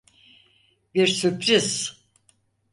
[0.95, 2.01] Bir sürpriz.